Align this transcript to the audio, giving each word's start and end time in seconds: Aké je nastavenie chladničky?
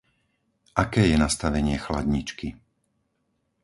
Aké 0.83 1.03
je 1.13 1.13
nastavenie 1.25 1.77
chladničky? 1.85 2.47